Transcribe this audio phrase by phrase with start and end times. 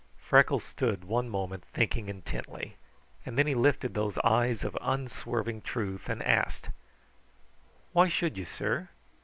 [0.17, 2.75] Freckles stood one moment thinking intently,
[3.23, 6.71] and then he lifted those eyes of unswerving truth and asked:
[7.93, 8.89] "Why should you, sir?